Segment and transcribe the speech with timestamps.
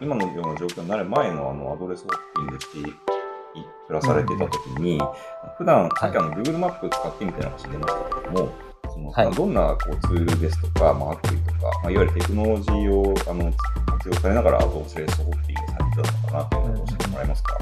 [0.00, 2.92] 今のような状況になる前のあのアドレスホッピングして
[3.86, 5.00] プラされてた時に、
[5.56, 8.52] 普段、さっきあの Google マップ使ってみたいな話出ましたけども、
[8.92, 13.52] そのはいどんなこうツールですとか、まあ、アプリとか、まあ、いわゆるテクノロジーをあの
[13.86, 17.58] 活用されながらアドレスホッピングされてたのかなっていうのを教えてもらえますか、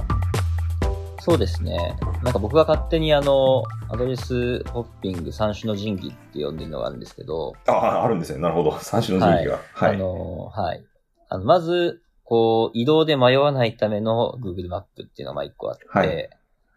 [1.21, 1.97] そうですね。
[2.23, 8.41] なんか僕が勝手にあの、アドレスホッピング三種の神器って呼んでるのがあるんですけど、ああ、あるんですね。
[8.41, 8.79] なるほど。
[8.79, 9.61] 三種の神器が。
[9.75, 9.95] はい。
[9.95, 10.85] あの、はい。
[11.29, 12.03] あの、まず、
[12.35, 16.31] こう、移動で迷わないための Google マップっていうのがまあ一個あって、はい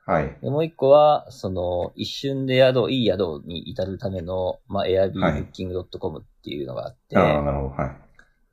[0.05, 0.37] はい。
[0.41, 7.69] でもう一個は、その、一瞬で宿、いい宿に至るための、まあ、airbnbooking.com っていうのがあって、ああ、なるほど。
[7.69, 7.95] はい。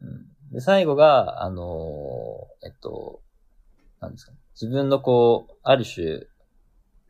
[0.03, 3.21] うんで、最後が、あのーえっと、
[4.01, 4.39] なんですかね。
[4.61, 6.23] 自分のこう、ある種、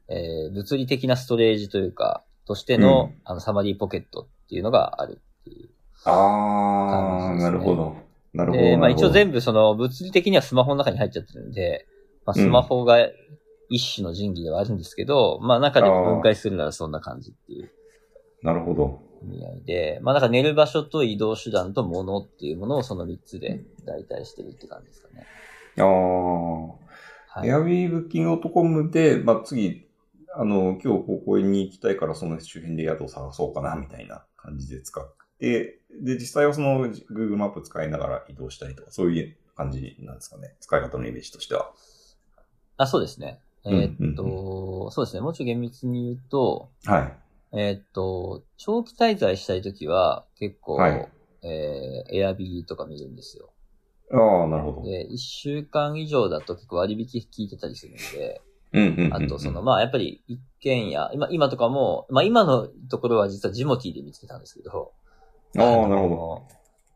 [0.09, 5.71] えー物理的なストレージというか、としての、うんあの、サマリーポケットっていうのがあるっていう。
[6.05, 7.97] ああ、感じですねなるほど。
[8.35, 8.63] なるほど。
[8.63, 9.35] で、まあ一応全部。
[9.35, 11.87] 部その、物理的にはスマホの中に入っちゃってるんで、
[12.27, 12.99] まあスマホが
[13.69, 17.71] 一種の神器ではあるんですけど、まあ中で分解するならそんな感じっていう
[18.45, 19.01] なるほど。
[19.23, 25.27] 意味合いで、まあなんか寝る場所と移動手段と物っていうものをその3つで代替してるって感じですかね。
[25.79, 27.41] ああ。
[27.41, 27.49] はい。
[27.49, 29.89] Airbnb.com で、まあ、次、
[30.37, 40.55] あの、今日ここに行きたいからその周辺で宿を探そうかな、みたいな感じで使って、で、実際はその Google マップ使いながら移動したりとか、そういう感じなんですかね。
[40.61, 41.73] 使い方のイメージとしては。
[42.77, 43.41] あ、そうですね。
[43.67, 45.23] えうんーっと、そうですね。
[45.23, 47.13] もうちょい厳密に言うと、はい。
[47.57, 51.09] えーっと、長期滞在したいときは結構、はい
[51.43, 53.51] えー、エアビーとか見るんですよ。
[54.13, 54.83] ああ、なるほど。
[54.83, 58.41] で、1週間以上だと結構割引効いてたりするんで、
[58.73, 59.15] うんうんうんうん。
[59.15, 64.93] あとその、まあやっぱり一軒家、今、今とかも、まあ今のところは実はジモティーで見つけたんですけど、
[65.59, 66.43] ああ、のなるほど。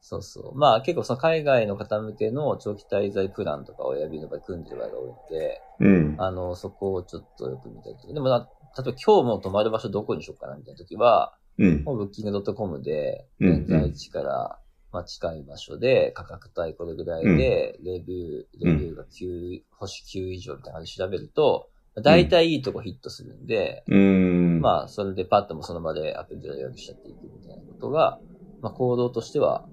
[0.00, 0.58] そうそう。
[0.58, 6.14] まあ結構その海外の方向けの長期滞在プランとかをエアビーの場合組んでる場合が多いので、うん。
[6.18, 8.14] あの、そこをちょっとよく見たりとか。
[8.14, 11.84] でもな、例えば今日も泊まる場所どこにしようかなみたいな時は、うん。
[11.84, 14.58] もうブッキング .com で、うん現在地から、
[14.92, 21.68] まあ、近い場所で、価格帯これぐらいで、レビュー、レビューが9、星9以上みたいな感じで調べると、
[22.02, 24.60] 大体いいとこヒットするんで、うん。
[24.60, 28.18] まあ、それでパッともその場でアプリで予約しちゃっていくみたいなことが、
[28.60, 29.68] まあ、行動としては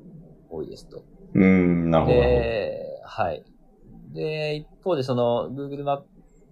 [0.49, 1.05] 多いですと。
[1.33, 2.17] うん、なるほど。
[2.17, 3.45] で、はい。
[4.13, 6.01] で、一方でその Google マッ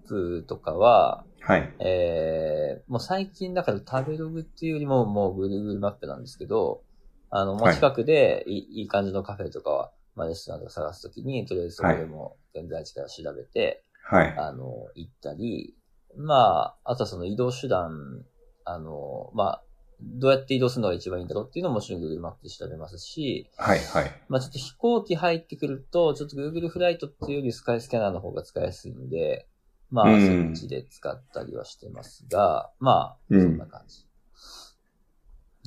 [0.08, 1.74] プとかは、はい。
[1.80, 6.84] えー、もう最近だから食べログっていうよりももう Google マップなんですけど、
[7.30, 14.36] あの、もう近くでいい,、い、い感じのカフェとかは、まあレストランとか探すときに、とりあえずそこでも現在地から調べて、はい。
[14.38, 15.76] あの、行ったり、
[16.16, 18.24] まあ、あとはその移動手段、
[18.66, 19.64] あの、まあ、
[20.02, 23.80] どうやって移動するのが一番いいんだろうっていうのももちろん Google マップで調べますし、はい。
[23.80, 24.12] はい。
[24.30, 29.48] まあちょっと飛行機入ってくると、ちょっと Google フライトっていうよりスカイスキャナーの方が使いやすいんで、
[29.92, 34.08] まあうんそっちで使ったりはしてますが、まあ、うんそんな感じ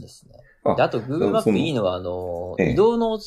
[0.02, 0.34] ですね。
[0.64, 3.18] あで、あと Google マップいいのは、あの、ええ移動の、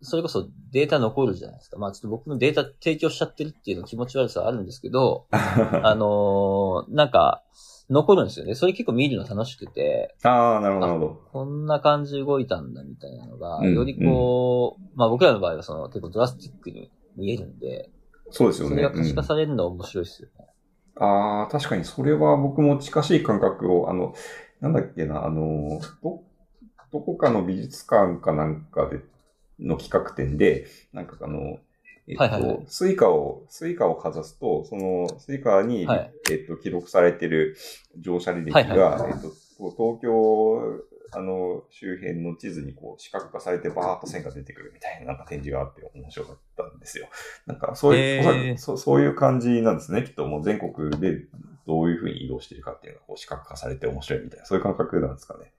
[0.00, 1.78] それこそデータ残るじゃないですか。
[1.78, 7.42] まあちょっと僕のデータ提供しちゃってるっていうの気持ち悪さはあるんですけど、 あのーなんか、
[7.90, 8.54] 残るんですよね。
[8.54, 11.20] それ結構見るの楽しくて、ああ、なるほど、なるほど。
[11.32, 17.90] こんな感じで動いたんだみたいなのが、うんよりこう、まあ僕らの場合はその結構ドラスティックに見えるんで、
[18.30, 18.76] そうですよね。
[18.76, 20.46] それが可視化うんされるのは面白いですよね。
[20.96, 24.14] ああ、確かにそれは僕も近しい感覚を、あの、
[24.60, 26.22] なんだっけな、あの、ど、
[26.92, 29.00] どこかの美術館かなんかで、
[29.60, 31.58] の企画展で、なんかあの、
[32.06, 37.56] えっと、はいはいはいスイカを、スイカをかざすと、そのスイカに、はいえっと、記録されてる
[37.98, 47.08] 乗車履歴が、はいはいえっと、東京、あの、周辺の地図にこう、視覚化されてバーッと線が出てくるみたいななんか展示があって面白かったんですよ。
[47.46, 50.02] なんか、そういう、へーそそういう感じなんですね。
[50.02, 51.24] きっともう全国で
[51.66, 55.52] どういうふうに移動してるかっていうのがこう視覚化されて面白いみたいな、そういう感覚なんですかね。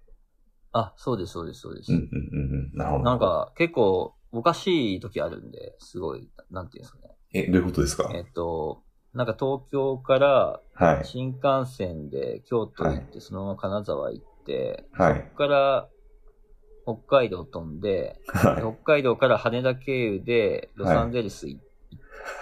[0.72, 1.92] あ、そうです、そうです、そうです。
[1.92, 2.78] うんうんうんうん。
[2.78, 3.04] なるほど。
[3.04, 7.16] なん、か結構おかしい時あるんで、すごい、なんていうんですかね。
[7.34, 8.12] え、どういうことですか？
[8.14, 8.84] えっと、
[9.14, 11.06] なんか東京からはい。
[11.06, 15.14] 新幹線で京都行って、そのまま金沢行って、はい。
[15.16, 15.90] そこから
[16.86, 21.62] 北海道飛んで、は北海道から羽田経由でロサンゼルス行っ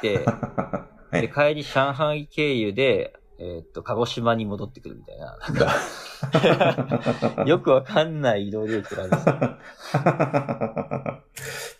[0.02, 0.26] て、い。
[0.26, 1.30] はで、い。
[1.30, 5.38] 帰り上海経由で、えーっと、鹿児島に戻ってくるみたいな。
[5.38, 9.36] なんかよくわかんない移動領域があるんですよ。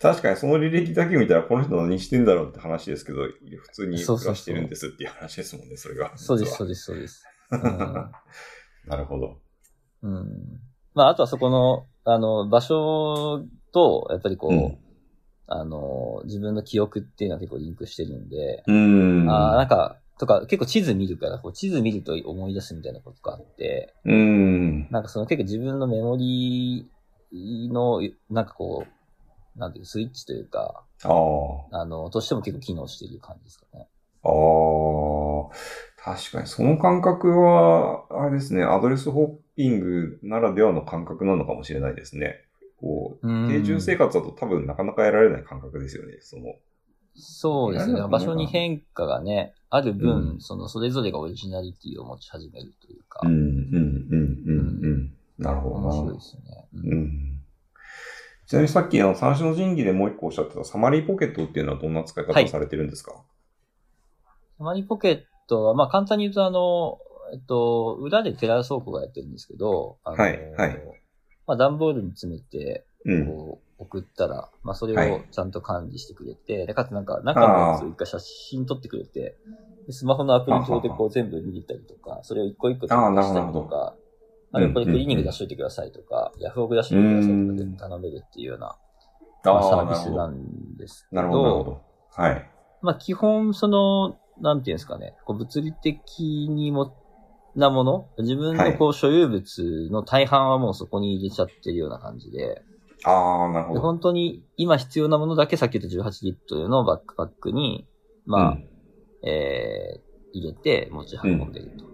[0.00, 3.32] 確かにその履歴だけ見たらこの人何してんだろうって話ですけど、普
[3.72, 6.12] 通に暮そうそうそうらしてるんですっていう話ですもんね、それが。
[6.16, 7.24] そうです、そうです、そうです。
[7.50, 9.40] なるほど。
[10.02, 10.14] うん。
[10.14, 10.60] うん。
[10.94, 14.78] まあ、あとはそこの、あの、場所と、やっぱりこう、うん
[15.50, 19.30] あの、自分の記憶っていうのは結構リンクしてるんで、うん。
[19.30, 24.90] あーなんか、とか、結構地図見るから、こう地図見ると思い出すみたいなことがあって、うん。
[24.90, 28.00] なんかその結構自分のメモリーの、
[28.30, 31.08] なんかこう、なんていう、スイッチというか、あ
[31.72, 31.80] あ。
[31.80, 33.88] あの、としても結構機能している感じですかね。
[34.22, 36.14] ああ。
[36.14, 42.44] 確かに、その感覚は、あれですね、アドレスホッピングならではの感覚なのかもしれないですね。
[42.80, 46.18] こう、うん定住生活だと多分なかなか得られない感覚ですよね。
[46.20, 46.54] その、
[47.14, 48.00] そうですね。
[48.08, 55.12] 場所に変化がね、ある分、うんその、それぞれがオリジナリティを持ち始めるというか、うん、うん、うん、うん、うん。
[55.38, 55.86] なるほどな。
[55.88, 56.68] 面白いですね。
[56.74, 57.40] うんうん。
[58.48, 63.12] ちなみにさっきあの三種の神器でもう一個おっしゃってたサマリーポケットっていうのはどんな使い方をされてるんですか、
[64.56, 66.98] サマリポケットは、まあ簡単に言うとあの、
[67.34, 70.82] えっと、裏でテラス倉庫がやってるんですけど、あのはいはい
[71.46, 72.87] まあ段ボールに詰めて、うん。
[73.26, 75.10] こう、送ったら、まあそれはい。
[75.10, 79.38] をちゃんと管理してくれて、で、かつなんか中のやつを一回写真撮ってくれて、
[79.86, 83.96] でスマホのアプリ上でこう全部見れたりとか、それを一個一個ああなるしたりとか、
[84.52, 88.76] あれこれクリーニング出しといてくださいとか、ヤフオク出しといてくださいとかで頼めるっていうような、
[89.44, 91.82] まあ、サービスなんですけなるほど、なるほど。
[92.10, 92.50] はい。
[92.82, 96.94] まあ基本その、なんていうんですかね、こう物理的にも、
[97.56, 102.62] なもの自分のこう所有物の大半はもうそこに入れちゃってるような感じで、
[103.04, 103.82] ああ、なるほでど。
[103.82, 107.86] 本当に今必要なものだけさっき言った18リットルのバックパックに、
[108.26, 108.68] まあ、うん
[109.22, 110.00] えー、
[110.32, 111.84] 入れて持ち運んでると。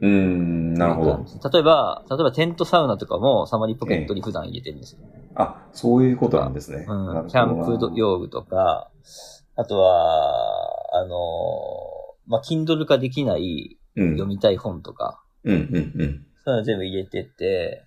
[0.00, 1.24] うーん、なるほど。
[1.52, 4.98] 例えば、例えばテントサウナとかもサマリーポケットに普段入れてるんですよ。
[5.34, 6.86] あ、そういうことなんですね。
[6.88, 7.28] うん。
[7.28, 8.90] キャンプ用具とか、
[9.56, 14.10] あとは、あのーまあ、Kindle 化できないうん。
[14.12, 16.26] 読みたい本とか、うん、うん、うん。
[16.44, 17.84] そういうの全部入れてて、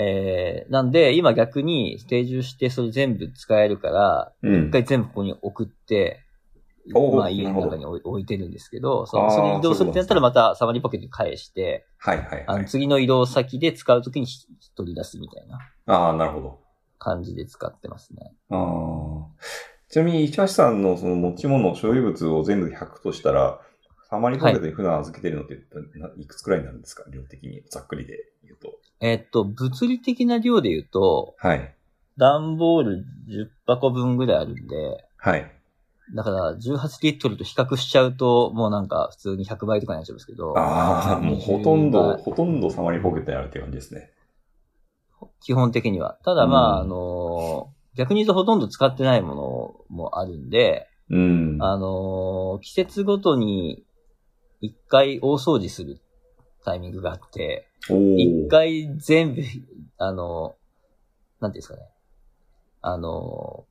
[0.00, 4.70] えー、なんで、今逆に定住してそれ全部使えるから、うん一。
[4.70, 6.24] 回全部ここに送って、
[7.16, 12.64] まあ家の中に置いてるんですけど、そのそれに移動するってなったらまたサマリーポケットに返して、はい、はい、あ。
[12.64, 14.26] 次の移動先で使うときに
[14.76, 16.60] 取り出すみたいなああ、なるほど。
[16.98, 18.32] 感じで使ってますね。
[18.50, 19.26] ああ。
[19.90, 23.60] ちなみに、市橋さんのその持ち物、所有物を全部100としたら、
[24.08, 25.56] サマリーポケットに普段預けてるのって、
[25.98, 27.04] ないくつくらいになるんですか？
[27.10, 27.62] 量的に。
[27.68, 28.77] ざっくりで言うと。
[29.00, 31.74] えっと、物理的な量で言うと、はい。
[32.16, 35.50] 段ボール10箱分ぐらいあるんで、はい。
[36.14, 40.58] だから18リットルと比較しちゃうと、もうなんか普通に100倍とかになっちゃうんですけど。
[40.58, 44.10] ああ、もうほとんど、20倍ほとんどサマリーポケットにあるって感じですね。
[45.40, 46.18] 基本的には。
[46.24, 49.34] ただまあ、うんあの、逆に言うとほとんど使ってないも
[49.90, 51.58] のもあるんで、うん。
[51.60, 53.84] あの、季節ごとに
[54.60, 56.00] 一回大掃除する
[56.64, 59.42] タイミングがあって、一回全部、
[59.98, 60.56] あの、
[61.40, 61.82] なんていうんですかね。
[62.80, 63.66] あの、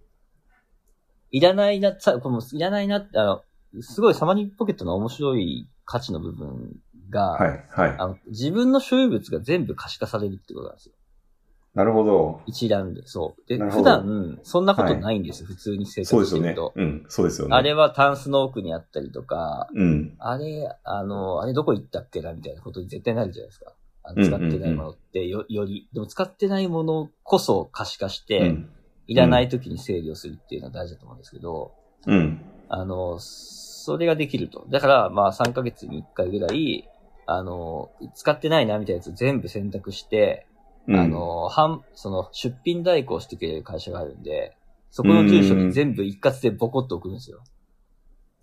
[1.32, 3.44] いらないな、さ、このいらないなって、あの、
[3.82, 6.76] すごいサマリーポケットの面白い価値の部分
[7.10, 7.96] が、はい、はい。
[7.98, 10.96] あの自分の所有物が全部可視化されるってことなんですよ。
[11.78, 12.42] なるほど。
[12.48, 13.48] 一覧で、そう。
[13.48, 16.74] で、普段、そんなことないんです、普通に生そうですよね活してると。。
[16.76, 17.56] うん、そうですよね。
[17.56, 20.16] あれはタンスの奥にあったりとか、うん。
[20.18, 23.76] あれ、あの、あれどこ行ったっけなみたいなことに絶対なるじゃないですか。
[24.02, 28.70] あの使ってないものってよ、より、でも使ってないものこそ可視化して、うん。
[29.06, 31.74] いらない時に整理をするっていうのは大事だと思うんですけど、
[32.08, 32.42] うん。
[32.70, 34.66] あの、それができると。
[34.70, 36.90] だから、まあ3ヶ月に1回ぐらい、
[37.28, 40.48] あの、使ってないなみたいなやつ全部選択して、
[40.88, 44.56] うんあ、の、半、その、出品代行してくれる会社があるんで、
[44.90, 47.44] そこの住所に全部一括でボコッと送るんですよ。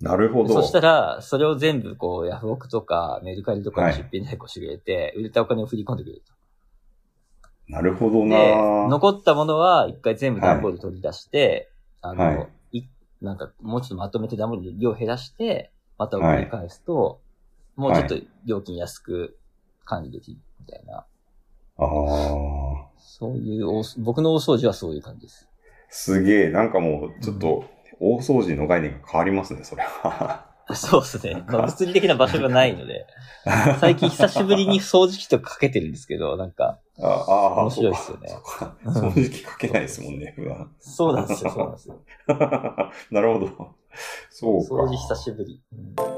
[0.00, 0.52] なるほど。
[0.52, 6.34] そしたら、それを全部こう、ヤフオクとかメルカリとかに出品代行してくれて、売れたお金を振り込んでくれると。
[7.68, 8.54] なるほどなで、
[8.90, 11.70] 残ったものは一回全部段ボール取り出して、
[12.02, 12.34] あの、は
[12.72, 12.88] いい、
[13.22, 17.22] なんかもうちょっとまとめて段ボールの量減らして、また送り返すと、
[17.76, 19.38] もうちょっと料金安く
[19.84, 21.06] 管理できるみたいな。
[21.78, 22.88] ああ。
[22.98, 25.48] そういう大、僕の大掃除はそういう感じです。
[25.88, 27.64] すげえ、なんかもう、ちょっと、
[28.00, 30.46] 大掃除の概念が変わりますね、それは。
[30.74, 31.44] そうですね。
[31.48, 33.06] まあ、物理的な場所がないので、
[33.80, 38.28] 最近久しぶりに掃除機とかかけてるんですけど、なんか、ああー、面白いっすよね
[38.84, 40.70] 掃除機かけないですもんね、普段。
[40.80, 41.96] そうなんですよ、そうなんですよ。
[43.10, 43.74] なるほど。
[44.30, 44.74] そうか。
[44.74, 45.62] 掃除久しぶり。
[45.72, 46.13] うん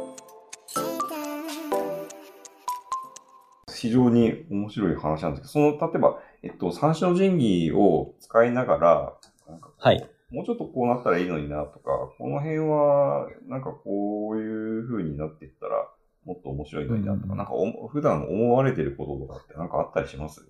[3.87, 9.13] 非常に面白い話なんですけど、その、例えば、えっと、三種の神器を使いながら、
[9.49, 10.11] なんかこうはい。
[10.31, 15.89] もうちょっとこうなったらいいのになとか、この辺は、なんかこういう風になっていったら、
[16.25, 20.45] もっと面白いのになとか、うんなんかお普段思われてることとかってなんかあったりします？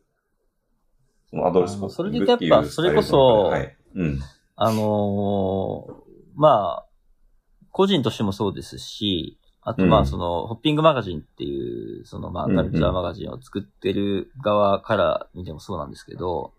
[1.29, 3.19] そのアドレスそれでやっぱそれこそ
[3.51, 3.77] はい。
[3.95, 4.19] うん。
[4.57, 5.93] あのー
[6.35, 6.87] まあ、
[7.71, 9.39] 個人としてもそうですし、
[9.69, 10.03] あとまうん。
[10.05, 12.57] あその、ホッピングマガジンっていう、そのまあうんうん。
[12.57, 16.53] カルチャーマガジンを作ってる側から見てもそうなんですけど、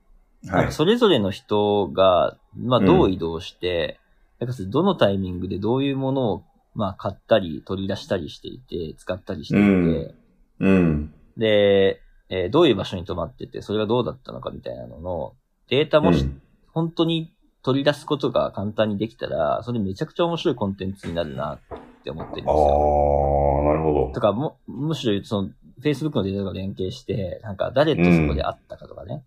[0.44, 0.66] なんはい。
[0.68, 2.86] かそれぞれの人が、まあうん。
[2.86, 3.98] どう移動して、
[4.40, 6.44] なんかどのタイミングでどういうものを
[6.76, 10.16] まあ買ったり取り出したりしていて、使ったりしていて、
[10.60, 10.76] うん。
[10.76, 11.14] うん。
[11.38, 15.34] で、えーどういう場所に泊まってて、それがどうだったのかみたいなのの
[15.70, 16.42] データもし、うん。
[16.74, 17.32] 本当に
[17.64, 21.60] 取り出すことが簡単にできたら、それめちゃくちゃ面白いコンテンツになるなっ
[22.04, 23.64] て思ってるんですああ、よ。
[23.66, 24.12] なるほど。
[24.14, 25.50] とか、も、むしろその、
[25.82, 29.24] Facebook のデータが連携して、なんか誰とそこで会ったかとかね。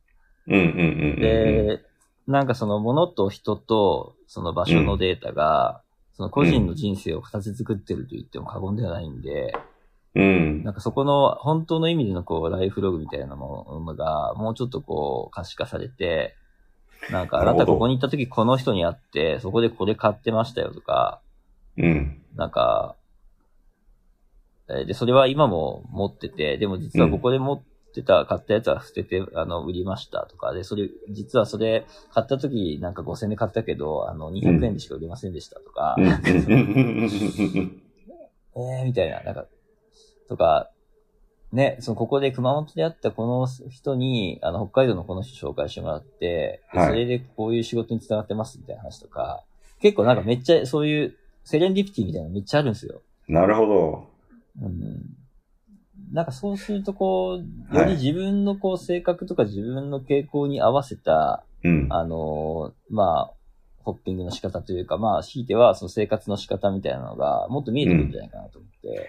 [0.47, 1.21] うんうんうんうん。
[1.21, 1.81] で、
[2.27, 5.83] なんかその物と人とその場所のデータが、
[6.15, 9.55] その個人の人生を形作ってると言っても過言ではないんで、
[10.15, 10.65] うん。
[10.65, 16.37] なんかそこの本当の意味でのこうライフログみたいなものがもうちょっとこう可視化されて、
[17.11, 21.21] なんかあなたここに行った時この人に会って、そこでこれ買ってましたよとか、
[21.77, 22.23] うん。
[22.37, 22.97] なんか、
[24.69, 27.62] えーで、それは今も持ってて、でも実はここで持っ
[27.93, 36.05] てた、買ったやつは捨てて、あの、売りましたとか、で、それ、実はそれ、買った時なんか5000円で買ったけど、あの、200円でしか売れませんでしたとか、うん。
[36.05, 36.12] うん。
[37.57, 37.61] う。
[37.62, 37.83] ん
[38.57, 39.47] えー、みたいな、なんか、
[40.29, 40.71] とか、
[41.53, 46.89] ね、その、ここで熊本で会ったこの人に、あの、北海道のこの人紹介してもらって、ではい。
[46.89, 49.45] それでこういう仕事に繋がってますみたいな話とか、
[49.81, 53.03] 結構なんかめっちゃそういうセレンディピティみたいなのめっちゃあるんですよ。
[53.29, 54.09] なるほど。
[54.63, 55.17] うん。
[56.13, 61.87] なんかそうするとこう、はいより自分のこう性格とか自分の傾向に合わせた、うん。
[61.91, 63.33] あのーまあ、
[63.83, 69.09] ホッピングの仕方というか、まあ、強いてはその生活の仕方みたいなのがもっと見えてくるんじゃないかなと思って。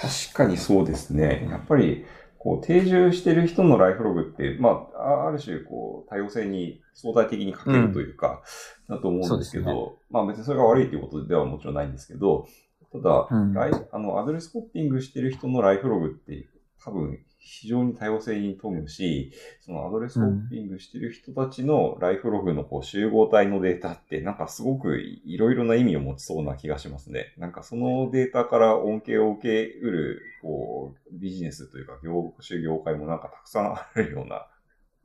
[0.00, 1.46] 確かにそうですね。
[1.50, 2.04] やっぱり、
[2.40, 8.42] こう、定住してる人のライフログって、まあ、あある種、こう、多様性に相対的に欠けるというか、
[8.88, 12.48] だと思うんですけど、まあ別にそれが悪いということではもちろんないんですけど、
[12.92, 13.52] ただ、うん。
[13.52, 16.48] ライあの、アドレスホッピングしてる人のライフログって、
[16.82, 27.34] 多分、非常に多様性に富むし、そのアドレスホッピングしてる人たちのライフログのこう集合体のデータって、なんかすごくいろいろな意味を持ちそうな気がしますね。
[27.38, 34.46] なんかそのデータから恩恵を受けうる、こう、ビジネスというか業種業界もなんかたくさんあるような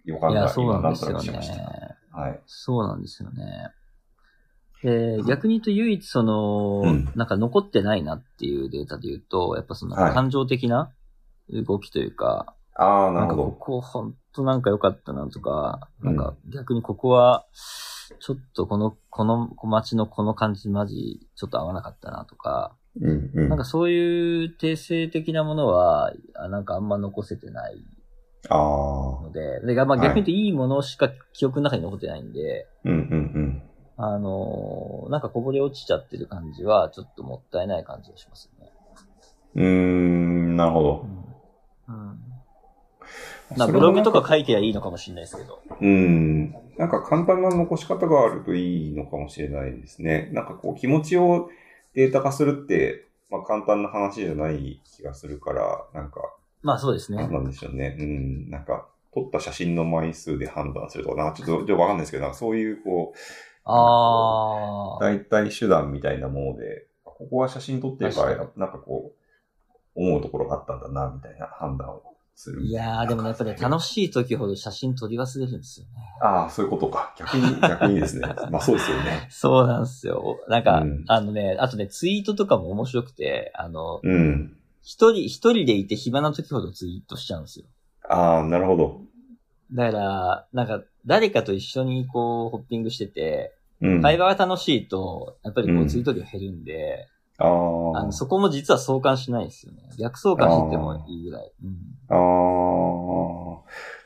[0.04, 1.58] 予感がそう今なんとなんですよねなくしまし
[2.12, 2.20] た。。
[2.20, 2.42] はい。
[2.46, 3.70] そうなんですよね。
[4.84, 10.92] で、逆に言うと唯一その、うんなんか残ってないなっていうデータで言うと、やっぱそのはい感情的な
[11.50, 13.56] 動きというか、ああ、ななんかこるほど。
[13.58, 17.46] こ本当なんか良かったなとか、うんなんか逆にここは、
[18.20, 23.50] ちょっとこの、この街のこの感じマジちょっと合わなかったなとか、うんうん。
[23.50, 27.84] なんかそういう定性的なものは、あなんかあんま残せてない
[28.50, 29.24] ああ。
[29.24, 33.02] ので、でまあ、はい逆に言うといいものしか記憶の中に残ってないんで、うんうんう
[33.40, 33.62] ん。
[33.98, 38.72] あのーなんかこぼれ落ちちゃってる感じは、ちょっともったいない感じがしますよね。
[39.56, 41.06] うーん、なるほど。
[43.52, 43.58] うん。
[43.58, 45.62] なブログとか書いてりゃいいのかもしれないですけど。
[45.82, 46.52] うん。
[46.78, 50.30] なんか簡単な残し方があるといいのかもしれないですね。
[50.34, 51.50] なんかこう気持ちを
[51.94, 57.34] データ化するって、まあ簡単な話じゃない気がするから、なんか、まあそうですねなん。
[57.34, 57.96] なんでしょうね。
[58.00, 58.50] うん。
[58.50, 63.18] なんか、撮った写真の枚数で判断するとか、なちょっと、わかんないですけど、なんかそういうこう、
[63.64, 65.04] ああ。
[65.04, 69.14] 代替手段みたいなもので、ここは写真撮ってるから確、なんかこ
[69.96, 72.04] う、思うところがあったんだな、みたいな判断を
[72.36, 72.72] するみい。
[72.72, 75.92] やー、でもね、やっぱり楽しい時ほど写真撮り忘れるんですよね。
[76.22, 77.14] ああ、そういうことか。
[77.18, 78.28] 逆に、 逆にですね。
[78.52, 79.28] まあそうですよね。
[79.30, 80.40] そうなんですよ。
[80.48, 84.58] なんか、うんあのね、あとね、ツイートとかも面白くて、あの、うん。
[84.82, 87.66] 一人、一人でいて暇な時ほどツイートしちゃうんですよ。
[88.08, 89.02] ああ、なるほど。
[89.74, 94.02] だから、なんか、誰かと一緒にこう、ホッピングしてて、うん。
[94.02, 99.84] 会話が楽しいと、やっぱりこうんう、ツイート量減るんで、あああの、そこも実は相関しないんですよね。
[99.98, 101.52] 逆相関しててもいいぐらい。
[101.64, 101.76] うん
[102.08, 102.16] あ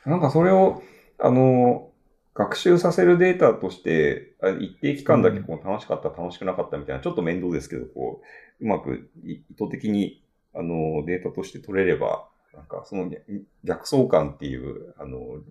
[0.06, 0.10] あ。
[0.10, 0.82] なんかそれを、
[1.18, 1.90] あの、
[2.34, 8.22] 学習させるデータとして、あ一定期間だけこう楽しかった、楽しくなかったみたいな、ちょっと面倒ですけど、こ
[8.60, 13.22] う、うまくい意図的に、あの、データとして取れれば、なんかその逆
[13.64, 15.44] 逆相関っていう、あの、うん。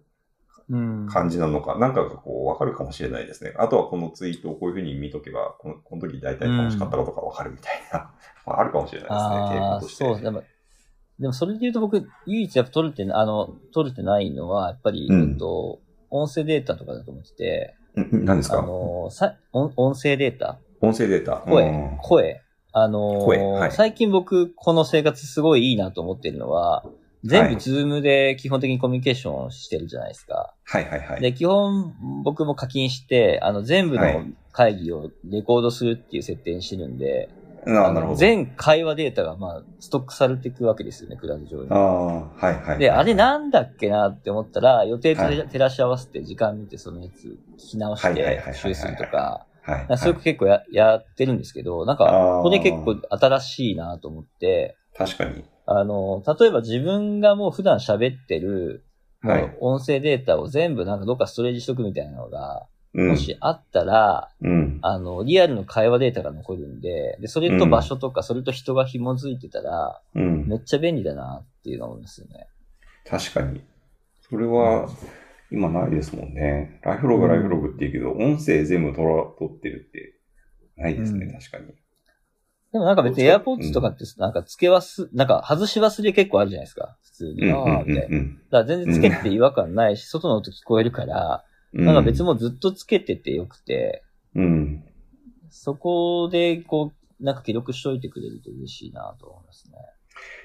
[1.08, 3.54] 感じなのか、なんかがこう、わかるかもしれないですね。
[3.58, 8.12] あとはこのツイートをこういうふうに見とけば、このこの時大体楽しかったことがわかるみたいな、
[8.46, 10.06] まあ、あるかもしれないですね、傾ああ、向として。
[10.06, 10.44] そう、でも、
[11.20, 15.32] でもそれで言うと僕、唯一やっぱ取れてな、あの、取れてないのは、やっぱり、うん。
[15.32, 15.80] えっと、
[16.12, 20.60] 音声データとかだと思ってて、ん何ですあかの、さ、音音声データ？
[20.82, 21.38] 音声データ。
[21.38, 21.98] 声、うん。
[22.02, 22.42] 声。
[22.72, 23.72] あのはい。
[23.72, 26.86] 最近僕、この生活すごいいいなと思ってるのは、
[27.24, 30.54] 全はい部 Zoomで基本的にコミュニケーションしてるじゃないですか。
[30.64, 31.22] はいはいはい。
[31.22, 37.30] で、基本僕も課金して、あの、全部のはい会議をレコードするっていう設定にしてるんで、
[37.66, 38.16] なるほど。
[38.16, 41.76] 全会話データがまあ、ストックされていくわけですよね、クラウド上にあ。
[41.76, 42.80] あ、はいはいはい。
[42.80, 55.46] で、あれなんだっけなって思ったら、予定とはい照らし合わせて時間見てそのやつ聞き直して復習するとか、はい、そういうの結構ややってるんですけど、なんかこれ結構新しいなと思って、確かに。
[55.72, 58.84] あの、例えば自分がもう普段喋ってる、
[59.22, 63.10] もはいう音声データを全部なんかどっかストレージしとくみたいなのが、うん。
[63.10, 64.80] もしあったら、うん。
[64.82, 70.48] あの、リアルの会話データが残るんで、で、それと場所とか、それと人が紐づいてたら、うん。
[70.48, 72.48] めっちゃ便利だなっていうのを思いますよね。
[73.08, 73.62] 確かに。
[74.28, 74.90] それは、
[75.52, 76.80] 今ないですもんね。
[76.84, 80.16] ライフログライフログって言うけど、音声全部取ら、取ってるって、
[80.78, 81.66] ないですね、うん確かに。
[82.72, 86.98] でもなんか別にそう AirPods とかって、なんか付け忘、なんか外し忘れ結構あるじゃないですか。
[87.04, 87.52] 普通に。
[87.52, 88.10] ああ、みたいな。
[88.10, 91.86] だかうんら全然付けてて違和感ないし、外の音聞こえるから、うん。
[91.86, 94.04] なんか別もずっと付けててよくて、
[94.36, 94.84] うん。
[95.50, 99.78] そこでこう、なんか記録しといてくれると嬉しいなと思いますね。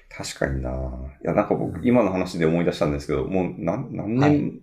[0.08, 0.70] 確かにな。
[0.70, 4.60] いや、なんか僕、今の話で思い出したんですけど、もう何、何年、はい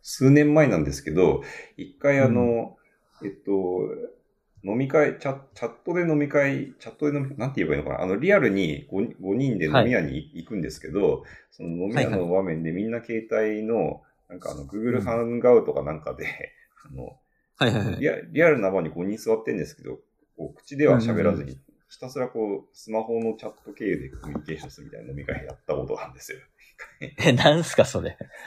[0.00, 1.42] 数年前なんですけど、
[1.76, 2.76] 一回あの、
[3.22, 3.80] えっと、
[4.64, 8.02] 飲み会、チャチャットで飲み会、チャットで飲み、なんて言えばいいのかな？
[8.02, 16.26] あの、リアルに 5, 5人で飲み屋に行くんですけど、その飲み屋の場面でみんな携帯の、なんかあの、Google ハンガウトかなんかで、
[16.84, 17.18] あの、
[17.56, 18.00] はいはいはい。
[18.00, 20.00] リアリアルな場に5人座ってんですけど、
[20.36, 26.38] こう口では喋らずに、ひたすらこう、スマホのチャット経由でコミュニケーションするみたいな飲み会やったことなんですよ。
[27.18, 28.16] え、なんすかそれ？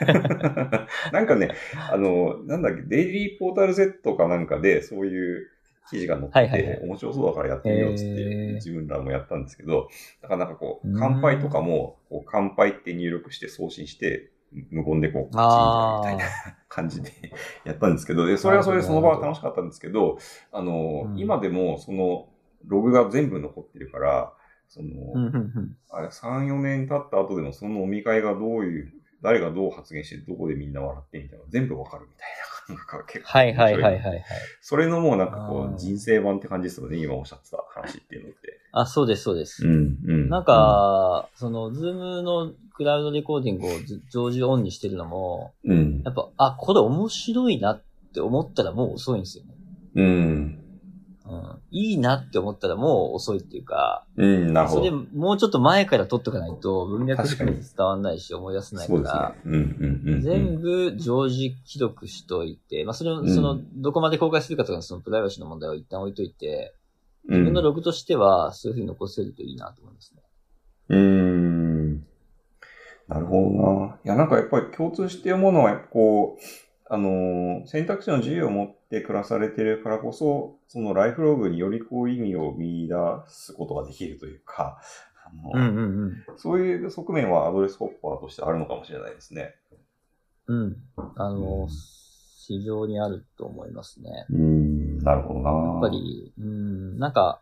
[1.12, 1.50] なんかね、
[1.90, 5.48] あの、なんだっけ、デイリーポータル Z かなんかで、そういう
[5.90, 6.80] 記事が載ってて、はいはいはい。
[6.84, 9.88] 面白そうだからやってみようっつって、自分らもやったんですけど、
[10.22, 10.98] だからなんかこう、うん。
[10.98, 14.30] 乾杯とかも、こう乾杯って入力して送信して、
[14.70, 16.24] 無言でこう、口にあみたいな
[16.68, 17.10] 感じで
[17.64, 20.18] やったんですけど、で、それはそれでその場は楽しかったんですけど、
[20.52, 21.18] あの、うん。
[21.18, 22.28] 今でもその
[22.66, 24.32] ログが全部残ってるから、
[24.68, 25.76] その、うんうんうん。
[25.90, 33.30] あれ、3、4年経った後でもその飲み会がどういう、誰がどう発言して、どこでみんな笑ってみたいなの全部わかるみたいな感覚が結構。
[33.30, 34.24] はいはいはいはいはい。
[34.60, 38.58] それのもうなんかこう、人生版って感じですよね、今おっしゃってた話っていうのって。
[38.72, 39.66] あ、そうですそうです。
[39.66, 46.10] ん、うんなん、か、その、 Zoomのクラウドレコーディングをず常時オンにしてるのも、うんや。
[46.10, 47.82] っぱ、あ、これ面白いなっ
[48.14, 49.54] て思ったらもう遅いんですよね。
[49.94, 50.61] うん。
[51.26, 51.58] うん。
[51.70, 54.84] いいなって思ったらもう遅いっていうか、うん、なるほど。
[54.84, 58.94] それもうちょっと前から取っとかないと文脈確かに伝わんないし思い出せないか。
[58.94, 60.20] ら、うん、うん、うん。
[60.22, 66.74] 全部常時記録しといて、まあそれを、うんその、どこまで公開するかとかのそのプライバシーの問題を一旦置いといて、
[67.24, 70.22] 自自分のログとしてはそういうふうに残せるといいなと思いますね。
[70.88, 72.04] うーん。
[73.08, 73.96] なるほどな。
[74.04, 76.42] いや、なんかやっぱり共通して思うのは、こう、
[76.92, 82.94] あのー選択肢の自由を持って暮らされてるからこそ、そのライフログによりこう意味を見出
[83.28, 84.78] すことができるというか、
[85.24, 86.24] あのうんうんうん。
[86.36, 89.54] そういう側面はアドレスホッパーとしてあるのかもしれないですね。
[90.48, 90.76] うん。
[91.16, 91.68] あうのん、
[92.46, 94.26] 非常にあると思いますね。
[94.28, 95.50] うーん、なるほどな。
[95.50, 97.40] やっぱり、うん、なんか、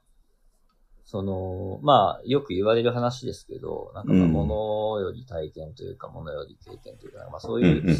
[1.07, 7.97] その、まあ、よく言われる話ですけど、なんかまあ、うん物より体験というか、物より経験というか、まあ、そううん、うん、いう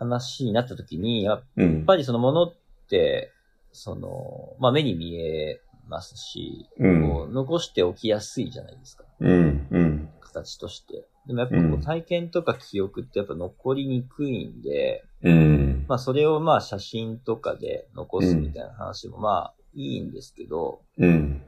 [0.00, 1.44] 話になった時に、やっ。
[1.86, 2.54] ぱりその物っ
[2.88, 3.32] て、
[3.72, 9.04] その、まあ、目に見えますし、うん残しておきやすいじゃないですか。
[9.20, 10.08] うん、うん。
[10.20, 11.06] 形として。
[11.26, 15.84] でもやっぱこうんう体験とか記憶ってやっぱ残りにくいんで、うん。
[15.86, 21.42] まあそれをまあ写真とかで残すみたいな話もまあいいんですけど、うん。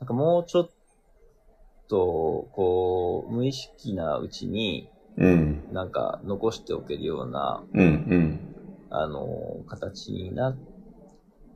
[0.00, 0.70] なんかもうちょっ
[1.88, 5.64] と、こう、無意識なうちにうん。
[5.72, 8.54] なんか残しておけるような、うん、うん。
[8.90, 9.26] あの、
[9.66, 10.58] 形になっ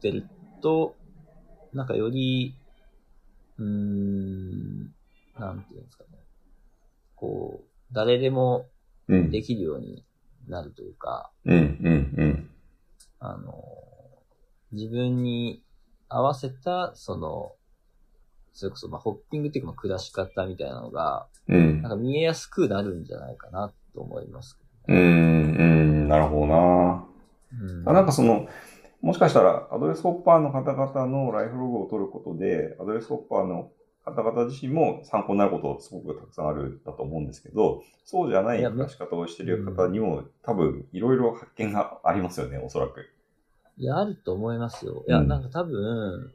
[0.01, 0.27] てる
[0.61, 0.96] と、
[1.72, 2.55] なんかより、
[3.59, 4.90] うーん、
[5.38, 6.18] なんていうんですかね。
[7.14, 8.66] こう、誰でも
[9.09, 9.31] うん。
[9.31, 10.05] できるように
[10.48, 12.51] なるというか、うん、うん、うん。
[13.18, 13.55] あの、
[14.72, 15.62] 自分に
[16.09, 17.53] 合わせた、その、
[18.53, 21.91] それこそ、まあ、ホッピングっていうか、まあ、暮らし方みたいなのが、うんなん。
[21.93, 25.62] か見えやすくなるんじゃないかなと思いますけうーん、う
[26.05, 27.07] ん、なるほどな。
[27.53, 28.49] ど、うんあなんかその、
[29.01, 33.71] もしかしたらアドレスホッパーの方々のライフログを取ることで、アドレスホッパーの
[34.05, 43.07] 方々自身も参考になることすごくたくさんあるだと思うんですけど、そうじゃない暮らし方をしている方にも、多分いろいろ発見がありますよね、おそらく。
[43.77, 45.05] いや、あると思いますよ。
[45.09, 46.31] いや、うんなんか多分、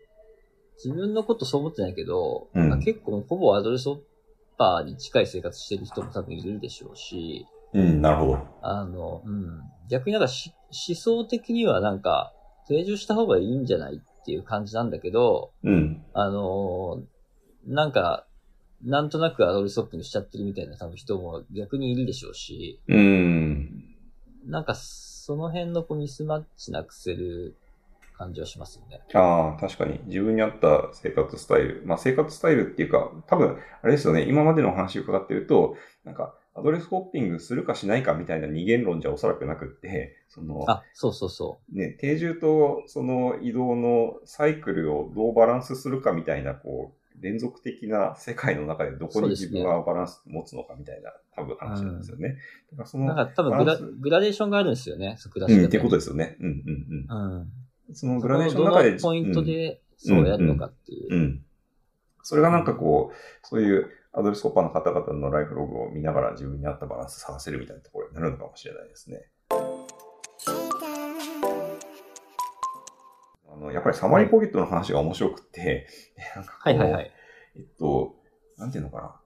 [0.83, 3.99] 自分のことそう思ってないけど、うん結構ほぼアドレスホッ
[4.57, 8.39] パーに近い生活してる人も多分いるでしょうし、うん、なるほど。
[8.61, 9.61] あの、うん。
[9.89, 10.53] 逆になんかし
[10.89, 12.33] 思想的にはなんか、
[12.67, 16.03] 定住した方がいいんじゃないっていう感じなんだけど、うん。
[16.13, 17.03] あのー
[17.67, 18.25] なんか、
[18.81, 23.95] なんとなくアドレスホッピングしちゃってるみたいな多分人も逆にいるでしょうし、うん。
[24.45, 27.57] なんかその辺のこうミスマッチなくせる
[28.17, 29.01] 感じはしますよね。
[29.13, 29.99] ああ、確かに。
[30.05, 31.83] 自分に合った生活スタイル。
[31.85, 34.23] まあ、生活スタイルっていうか、多分、あれですよね。
[34.27, 52.37] 今までのお話を伺ってると、なんか、アドレスホッピングするかしないかみたいな二元論じゃおそらくなくって、その、あ、そうそうそね、定住とその移動のサイクルをどうバランスするかみたいな、こう、連続的な世界の中でどこに自分がバランス持つのかみたいな、多分話なんですよね。
[52.71, 56.37] だからその、なんか多分グラグラデーションがあるんですよね、そう暮らしうん、っていうことですよね。
[56.39, 57.35] うんうんうん。
[57.35, 57.47] うん。
[57.93, 61.13] そのそグラデーションこの中で、ポイントでそうやるのかっていう。
[61.13, 61.19] うん。
[61.19, 61.41] うん。
[62.23, 69.29] それがなんかこう、そういうアドレスコッパーの方々のライフログを見ながら自分に合ったバランス探せるみたいなところになるのかもしれないですね。
[73.49, 75.87] あの、やっぱりサマリーポケットの話が面白くって、
[76.35, 77.11] なんかはいはいはい。
[77.55, 78.15] えっと、
[78.57, 79.21] なんていうのか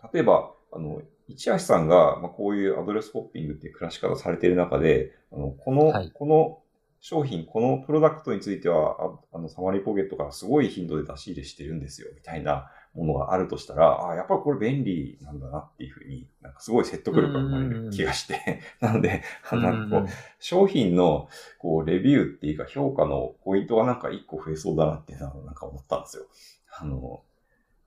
[0.00, 0.08] な。
[0.12, 6.59] 例えば、あの、市橋さんが、まあ、こういうアドレスホッピングっていう暮らし方されている中で、あの、この、はいこの
[7.00, 8.96] 商品、このプロダクトについては、
[9.32, 20.08] ああの、サマリーポケットからすごい頻度で出し入れしてるんですよ、みたいなものがあるとしたら、あやっぱりこれ便利なんだなっていうふうに、なんかすごい説得力が生まれる気がして、 なので、あなんかこう、
[20.40, 26.24] 商品の、こう、レビューっていうか評価のポイントがなんか一個増えそうだなっていうのはなんか思ったんですよ。
[26.78, 27.22] あの、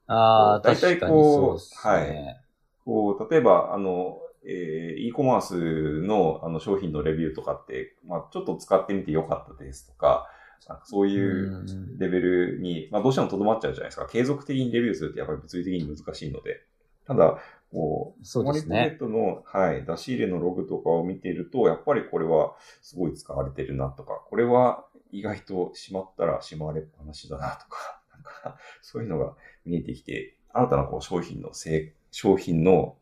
[0.08, 2.40] ああ、大体確かにこうそうですね。
[2.84, 10.28] こう、例えば、あの、えー、e コマースのあの商品のレビューとかって、まあ、ちょっと使ってみてよかったですとか、
[10.68, 14.08] なんかそういううんレベルに、まあ、どうしてもとどまっちゃうじゃないですか。
[14.08, 16.66] 継続的にレビューするってやっぱり物理的に難しいので。
[17.06, 17.38] ただ、
[17.72, 29.34] こう、そうですねマリポケットの、はい、出し入れのログとかを見ていると、やっぱりこれはすごい使われてるなとか、これは意外としまったらしまわれっぱなしだなとか、なんか、そういうのが
[29.66, 32.96] 見えてきて、新たなこう商品のせい、商品の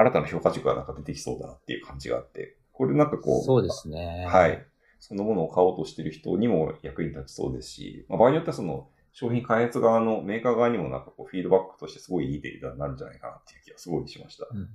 [0.00, 4.26] 新たな評価軸がなんか出てきそうだなっていう感じがあって、これなんかこう、そうですね。
[4.28, 4.66] はい。
[4.98, 14.46] そのものを買おうとしている人にも役に立ちそうですし、まあ、場合によってはその商品開発側のメーカー側にもなんかこうフィードバックとしてすごいいいデータになるんじゃないかなっていう気がすごいしました。
[14.50, 14.68] うんうんうん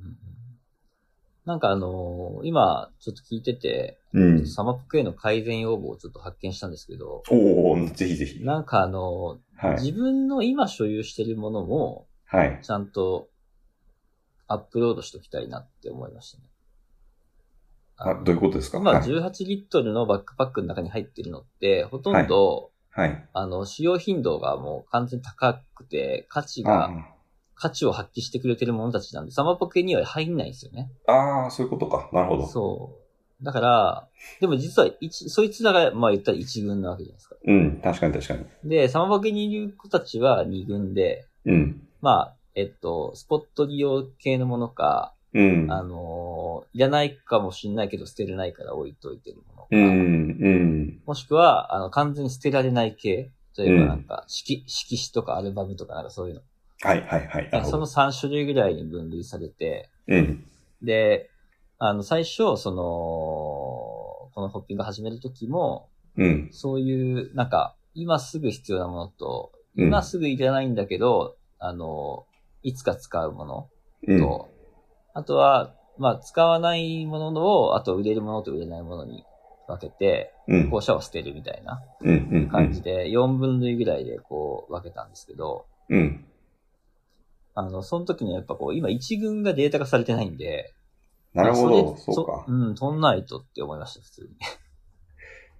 [1.45, 4.47] なんかあのー今ちょっと聞いてて、うん。
[4.47, 8.43] サマップへの改善要望をちょっと発見したんですけど、おおぜひぜひ。
[8.43, 9.81] なんかあのーはい。
[9.81, 12.59] 自分の今所有してるものも、はい。
[12.63, 13.27] ちゃんと
[14.47, 16.43] アップロードしときたいなって思いましたね。
[17.97, 18.77] あ、どういうことですか？
[18.79, 19.03] 今はい。
[19.03, 23.27] 18リットルのバックパックの中に入ってるのって、ほとんど、はい。
[23.33, 27.05] あの、使用頻度がもう完全に高くて、価値あが、
[27.53, 30.91] 価値を発揮してくれてるものたちなんで、サマポケには入んないんですよね。
[31.07, 32.09] あー、そういうことか。
[32.13, 32.47] なるほど。
[32.47, 32.99] そ
[33.41, 33.43] う。
[33.43, 34.07] だから、
[34.39, 37.35] でも実は一、そいつらが、まあ言ったら一軍なわけじゃないですか。
[37.45, 37.81] うん。
[37.81, 38.69] 確かに確かに。
[38.69, 41.87] で、サマポケにいる子たちは二軍で、うん。
[42.01, 45.67] まあ、えっと、スポット利用系のものか、うん。
[45.69, 49.81] あのーいらないかもしんないけど捨てれないから置いといてるものか、うん。
[49.81, 51.01] うん。
[51.05, 53.31] もしくは、あの、完全に捨てられない系。
[53.57, 56.41] 例えばなんか、色、色紙とかアルバムとかなんかそういうの。
[56.81, 57.65] はいはいはい。
[57.65, 57.85] その。
[57.85, 60.45] 3種類ぐらいに分類されて、うん。
[60.81, 61.29] で、
[61.77, 66.49] あの、最初、その、このホッピング始めるときも、うん。
[66.51, 72.25] そういう、なんか、今すぐ必要なものと、うん今すぐいらないんだけど、あの、
[72.65, 73.69] いつか使うもの
[74.07, 74.19] うん。
[74.19, 74.49] と、
[75.13, 79.23] あとは、まあ、使わないものを、あと売れるものと売れないものに
[79.67, 80.69] 分けて、うん。
[80.71, 81.83] 校舎を捨てるみたいな。
[82.51, 86.25] 感じで、4分類ぐらいでこう分けたんですけど、うん。
[87.53, 90.73] あの、その時にやっぱこう、今一軍がデータ化されてないんで、
[91.35, 91.93] なるほど。
[91.93, 92.45] れそうか。
[92.47, 94.29] うん、取んないとって思いました、普通に。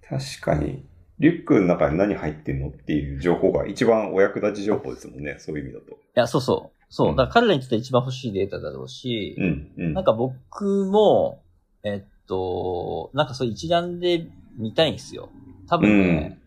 [0.08, 0.84] 確かに。
[1.18, 5.36] リュックの中に何入ってんのっていう情報が一番お役立ち情報ですもんね。
[5.38, 5.92] そういう意味だと。
[5.92, 6.75] いや、そうそう。
[6.88, 7.12] そうう。
[7.12, 9.72] んだから彼らにとって一番欲しいデータだろうし、うん。
[9.76, 9.94] うん。
[9.94, 11.42] なんか僕も、
[11.82, 15.28] えっと、なんかそう一覧で見たいんですよ。
[15.68, 16.38] 多分ね、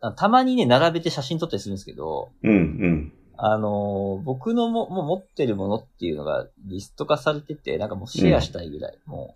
[0.00, 2.52] あたまにね、並べて写真撮ったりするんですけど、うん。
[2.52, 3.12] うん。
[3.42, 8.98] あのー僕のももう持ってるものっていうのがリスト化されてて、なんかもうシェアしたいぐらい。
[9.06, 9.34] も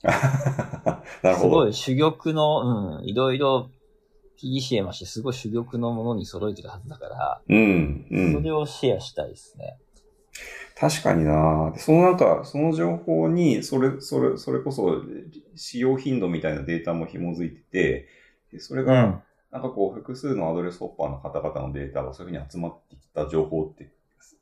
[1.23, 1.73] なう、 るほど。
[1.73, 3.71] すごい珠玉の、うん、いろいろ
[4.43, 8.07] PDCA まして、すごい珠玉のものに揃えてるはずだから、うん。
[8.11, 8.33] うん。
[8.35, 9.79] それをシェアしたいですね。
[10.77, 15.03] 確かになそのなんか、その情報に、それ、それ、それこそ、
[15.55, 18.09] 使用頻度みたいなデータも紐づいてて、
[18.53, 19.23] でそれが、うん。
[19.53, 23.93] なんかこう、複数のアドレスホッパーの方々のデータがそういうふうに集まってきた情報って、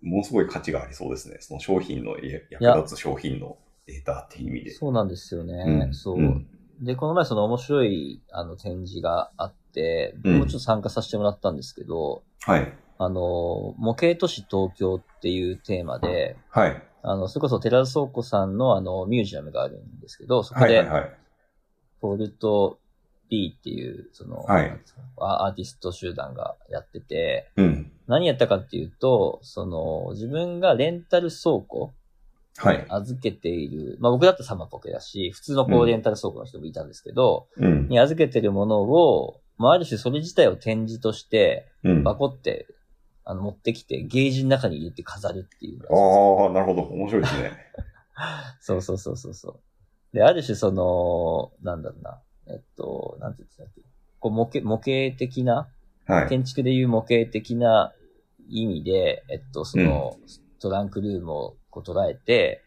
[0.01, 1.37] ものすごい価値がありそうですね。
[1.41, 4.71] その商品の、や役立つ商品のデータっていう意味で。
[4.71, 5.85] そうなんですよね。
[5.87, 6.17] うんそう。
[6.17, 6.47] うん
[6.81, 12.73] で、この前その面白いあの展示があって、うんもうちょっと参加させてもらったんですけど、はい。
[13.05, 16.83] あの、模型都市東京っていうテーマで、はい。
[17.03, 21.11] あの、それこそ寺田倉庫さんのあの、ミュージアムがあるんですけど、そこではいはい、はい。
[22.01, 22.79] ポルト
[23.29, 24.79] B っていう、その、はい
[25.19, 27.93] アアーティスト集団がやってて、うん。
[28.07, 31.93] 何やったかっていうと、その、自分がレンタル倉庫
[32.59, 32.85] はい。
[32.89, 37.89] 預けている、まあ僕だったらサマポケだし、普通のこううんレンタル倉庫の人もいたんですけど、うん。
[37.89, 42.05] に預けてるものを、まあある種それ自体を展示として、うん。
[42.05, 42.67] バコって、
[43.25, 46.83] あの、持ってきて、ゲージの中に入れて飾るっていうああ、なるほど。
[46.83, 47.53] 面白いですね。
[48.61, 50.17] そうそうそうそうそう。
[50.17, 53.83] で、ある種その、なんだろうな、えっと、なんて言ってたっけ、
[54.21, 55.69] こう模型、模型的な、
[56.07, 56.29] はい。
[56.29, 57.93] 建築でいう模型的な
[58.49, 60.17] 意味で、えっと、その、
[60.61, 62.63] トランクルームをこう捉えて、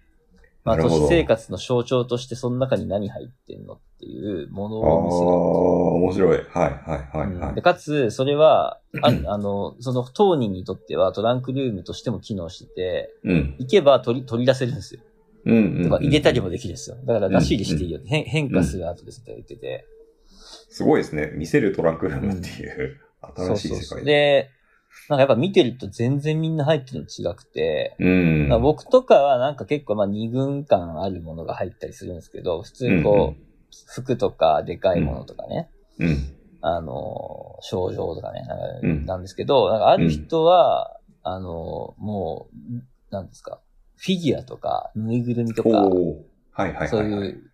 [0.63, 5.27] まあ、都市生活の象徴としてその中に何入ってんのっていうものああ、を見せる。
[5.29, 6.37] 面白い。
[6.49, 7.61] はい、はい、はい、はいうんで。
[7.61, 13.55] かつ、それは、ああの、その当人にとってはトランクルームとしても機能してて、うん。
[13.59, 15.01] 行けば取り、取り出せるんですよ。
[15.45, 15.83] うん、うん。
[15.83, 16.97] とか入れたりもでできるんですよ。
[17.05, 17.99] だから出し入れしていいよ。
[18.05, 19.85] 変変化するアートですって言ってて。
[20.69, 21.31] すごいですね。
[21.35, 22.99] 見せるトランクルームっていう、
[23.35, 24.49] 新しい世界そうで、
[25.09, 28.47] なんかやっぱ見てると全然みんな入ってるの違くて、うん。
[28.49, 33.45] まあ僕とかはなんか結構まあ二軍感あるものが入ったりするんですけど、普通にこう、
[33.87, 36.35] 服とかでかいものとかね、うん。
[36.69, 36.75] うん。
[36.77, 43.59] あの、症状とかね、なんかうんなんですけど、なんかある人は、あの、もう、なんですか、
[43.97, 46.15] フィギュアとか、ぬいぐるみとか、おー
[46.51, 46.87] はい、はい、はい。
[46.89, 47.51] そういう、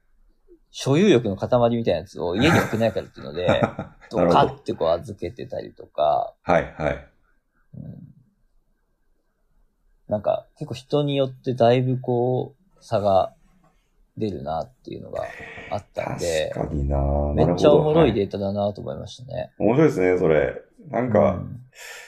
[0.72, 3.62] 所有欲の塊みたいなやつを 家に置けないからっていうので、
[4.10, 4.28] ド。
[4.30, 7.08] カってこう預けてたりとか、はい、はい。
[7.76, 8.12] うん
[10.12, 13.34] なんか結構人によってだいぶこう差が
[14.18, 15.24] 出るなっていうのが
[15.70, 16.98] あったんで、確かにな
[17.34, 18.22] めっちゃおもろいで。
[18.22, 19.52] データだなと思いましたね。
[19.58, 20.62] 面白いですね、それ。
[20.90, 21.62] なんか、うん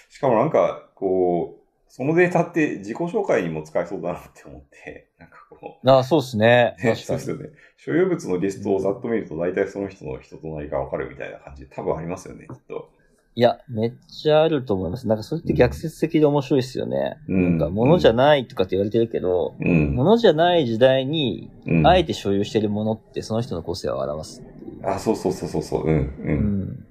[0.09, 6.75] しかもなんか、こう、そのデータって自己紹介にも使えそうだなって思って、なんかこああ、そうですね。
[6.95, 7.49] そうですよね。
[7.77, 12.89] 所有物のリストをざっと見ると大体その人の人となりがわかるみたいな感じで多分ありますよね、きっと。
[13.35, 15.07] いや、めっちゃあると思います。
[15.07, 17.17] なんかそれって逆説的で面白いですよね。
[17.27, 19.95] うんなんか物じゃないとかって言われてるけど、うん。
[19.95, 24.43] 物じゃない時代に、うんあえて所有してるものってその人の個性を表す。
[24.83, 26.13] あ、そうそうそうそうそう、うん、う。
[26.19, 26.85] うんん。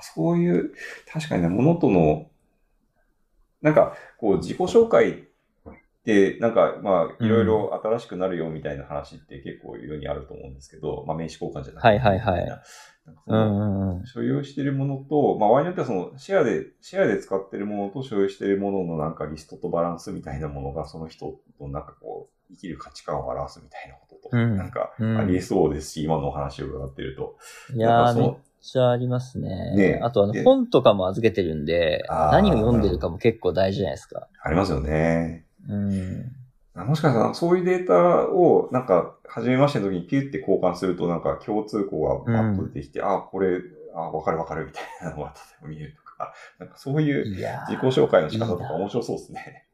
[0.00, 0.72] そういう、
[1.10, 2.26] 確かにね、物との、
[3.62, 5.23] なんか、こう、自己紹介
[6.04, 11.88] って、なんか、まあ、いろいろ新しくなるよみたいな話って結構世にあると思うんですけど、まあ、名刺交換じゃなくて。
[11.88, 12.62] はいはいはい
[13.26, 13.36] う
[14.02, 14.06] ん。
[14.06, 27.36] 所有しているものと、まあ、場合によってはその、シェアで、シェアで使っているものと所有しているもののなんかリストとバランスみたいなものが、その人のなんかこう、生きる価値観を表すみたいなことと、うんなんか、うんありえそうですし、今のお話を伺ってると。
[27.74, 29.76] いやー、めっちゃありますね。
[29.76, 34.28] ねあとあので本とかも預けてるんで、何を読んでるかも結構大事じゃないですか。
[34.42, 35.44] ありますよね。
[35.68, 36.32] うん。
[36.74, 43.60] あもしかしたら、そういうデータを、なんか、初めましての時にピュって交換すると、なんか共通項がバッと出てきて、あ、これ、
[43.94, 49.66] あ、わかるわかるみたいなのが例えば見えるとか、なんかそういう自己紹介の仕方とか面白そうですね。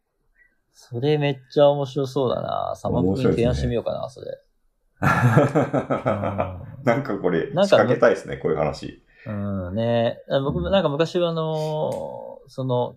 [0.72, 2.74] それめっちゃ面白そうだな。
[2.76, 4.38] サマップに提案してみようかな、それ。
[5.00, 9.02] なんかこれ、仕なんか掛けたいですね、こういう話。
[9.26, 10.18] うんね。
[10.30, 12.96] あ僕もなんか昔はあのーその、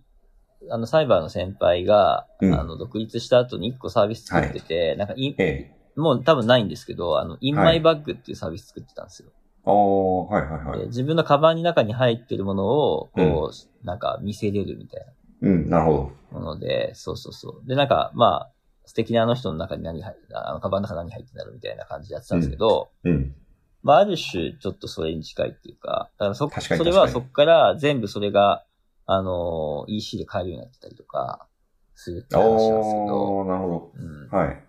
[0.70, 5.76] あの、サイバーの先輩が、うんあの、独立した後に一個サービス作ってて、なんかい、ええ。
[5.96, 9.30] もう多分ないんですけど、あの、インマイバッグっていうサービス作ってたんですよ。
[9.66, 10.80] ああ、はいはいはい。
[10.80, 15.06] で自分のカバンの中に入ってるものを、こう、なんか見せれるみたい
[15.42, 17.68] うん、なるほなもので、そうそうそう。
[17.68, 18.52] で、なんか、まあ、
[18.86, 22.68] 素敵なあの人の中に何入って、あの、カバンの中に何入ってんだろうみたいな感じでやってたんですけど、
[23.04, 23.10] ど。
[23.10, 23.36] うん。
[23.84, 28.66] まあ、ある種、ちょっとそれに近いっていうか、だからそ、それはそこから全部それが、
[29.06, 31.48] あの、EC で買えるようになってたりとか、
[31.96, 32.70] するって話なんですけ
[33.08, 34.30] ど、なるほうん。
[34.30, 34.38] ど。
[34.38, 34.64] はい。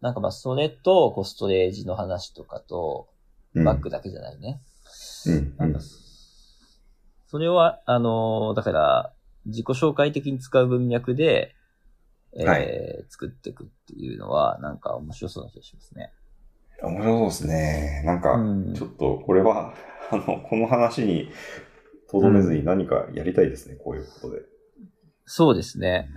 [0.00, 3.08] なんかまあ、それと、こう、ストレージの話とかと、
[3.54, 4.60] うんバッグだけじゃないね。
[5.26, 5.34] うん。
[5.36, 5.80] うんなんか、
[7.26, 9.12] それは、あの、だから、
[9.46, 11.54] 自己紹介的に使う文脈で、
[12.36, 16.12] えーはい作っていくっていうのは、なんか面白そうな気がしますね。
[16.82, 18.02] 面白そうですね。
[18.04, 19.74] なんか、うんちょっとこれは、
[20.10, 21.30] あの、この話に
[22.10, 24.42] とどめずに何かやりたいですね、こういうことで。
[25.26, 26.08] そうですね。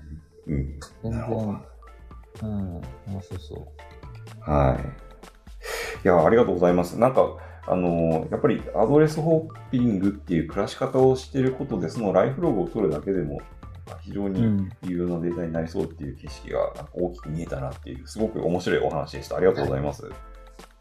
[0.47, 0.79] うん。
[1.03, 1.45] 全なるほど
[2.41, 2.49] 然。
[2.49, 3.55] うん、面白そ
[4.47, 4.49] う。
[4.51, 6.03] はい。
[6.03, 6.97] いや、ありがとうございます。
[6.97, 13.41] なんか、あの、やっぱりアドレスホッピングっていう暮らし方をしていることで、そのライフログを取るだけでも、
[13.91, 19.37] か、非常に有用なデータになりそうっていう景色が大きく見えたなっていう、すごく面白いお話でした。
[19.37, 20.05] ありがとうございます。
[20.05, 20.13] はい、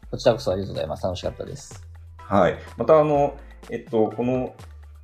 [0.09, 1.03] こちらこそありがとうございます。
[1.03, 1.83] 楽しかったです。
[2.17, 2.57] はい。
[2.77, 3.37] また、あの、
[3.69, 4.55] えっと、この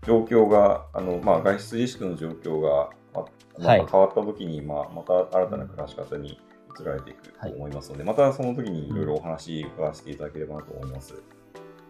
[0.08, 3.26] 状況が、あの、まあ、外出自粛の状況が、ま
[3.60, 6.39] あ、変わった時に、まあ、また新たな暮らし方に
[6.80, 11.22] 移られていくと思いますので、はい、またその時にいろいろお話伺わせていただければなと思います。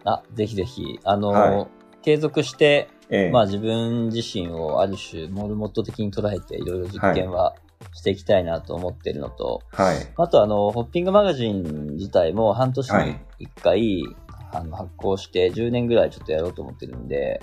[0.04, 1.68] あ、ぜひぜひ、あの、はい、
[2.02, 7.56] 継続して、ええ、まあ自分自身をある種モルモット的に捉えていろいろ実験は
[7.94, 14.04] していきたいなと思ってるのと、はい、あとあの、ホッピングマガジン自体も半年に一回、
[14.52, 17.40] あの発行して10年ぐらいちょっとやろうと思ってるんで、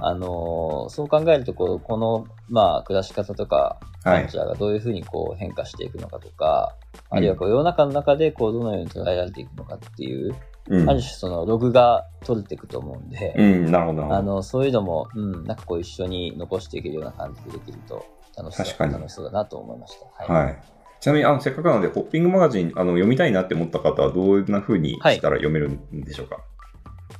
[0.00, 6.74] あのそう考えるとこう、この、まあ、暮らし方とか、カルチャーがどういうふうにこう変化していくのかとか、
[7.10, 10.34] あるいはこう世の中の中でこうどのように捉えられていくのかっていう、
[10.68, 14.14] うん、ある種そのログが取れていくと思うんで、うん、なるほど。
[14.14, 18.04] あの、そういうのも、うん、なんかこう一緒に残していけるような感じでできると
[18.36, 20.32] 楽しそう楽しそうだなと思いました。
[20.32, 26.44] はい、はいちなみに、あの、せっかくなので、ホッピングマガジン、あの、読みたいなって思った方は、どんな風にしたら読めるんでしょうか、はい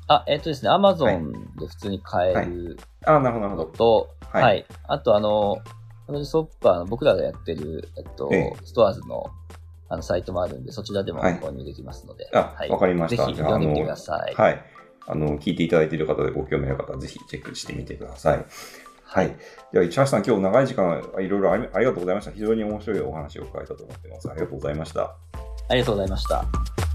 [0.09, 3.65] あ、えっ、ー、とですね、アマゾンで普通に買えるあ、なるほど、なるほど。
[3.67, 4.67] と、はい。
[4.89, 5.59] あと、あの、
[6.25, 8.31] ソッパーの僕らがやってる、えっと、
[8.65, 9.25] ストアーズの
[9.89, 12.29] あのサイトもあるんで、そちらでも購入できますので。
[12.33, 13.27] あ、わ、かりました。
[13.27, 14.35] ぜひ読んでみてください。
[14.35, 14.65] はい。
[15.07, 18.45] あの、聞いていただいている方でご興味ある方は、ぜひチェックしてみてください。
[19.13, 19.37] はい。
[19.73, 22.31] では、市橋さん、今日長い時間、いろいろありがとうございました。
[22.31, 24.31] 非常に面白いお話を伺えたと思ってます。
[24.31, 25.15] ありがとうございました。
[25.69, 26.92] ありがとうございました。